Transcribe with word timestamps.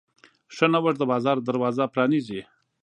ښه 0.55 0.65
نوښت 0.71 0.97
د 0.99 1.03
بازار 1.11 1.37
دروازه 1.47 1.83
پرانیزي. 1.93 2.41